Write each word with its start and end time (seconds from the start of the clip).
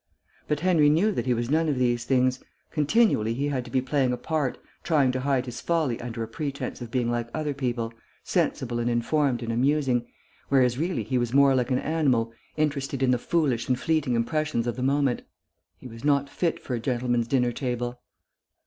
But 0.47 0.61
Henry 0.61 0.89
knew 0.89 1.11
that 1.11 1.27
he 1.27 1.33
was 1.35 1.51
none 1.51 1.69
of 1.69 1.77
these 1.77 2.05
things; 2.05 2.39
continually 2.71 3.35
he 3.35 3.49
had 3.49 3.63
to 3.65 3.69
be 3.69 3.83
playing 3.83 4.11
a 4.11 4.17
part, 4.17 4.57
trying 4.81 5.11
to 5.11 5.19
hide 5.19 5.45
his 5.45 5.61
folly 5.61 6.01
under 6.01 6.23
a 6.23 6.27
pretence 6.27 6.81
of 6.81 6.89
being 6.89 7.11
like 7.11 7.27
other 7.35 7.53
people, 7.53 7.93
sensible 8.23 8.79
and 8.79 8.89
informed 8.89 9.43
and 9.43 9.53
amusing, 9.53 10.07
whereas 10.49 10.79
really 10.79 11.03
he 11.03 11.19
was 11.19 11.35
more 11.35 11.53
like 11.53 11.69
an 11.69 11.77
animal, 11.77 12.33
interested 12.57 13.03
in 13.03 13.11
the 13.11 13.19
foolish 13.19 13.67
and 13.67 13.79
fleeting 13.79 14.15
impressions 14.15 14.65
of 14.65 14.75
the 14.75 14.81
moment. 14.81 15.21
He 15.77 15.87
was 15.87 16.03
not 16.03 16.31
fit 16.31 16.59
for 16.59 16.73
a 16.73 16.79
gentleman's 16.79 17.27
dinner 17.27 17.51
table. 17.51 18.01